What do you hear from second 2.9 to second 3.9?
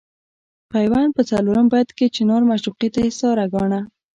ته استعاره ګاڼه.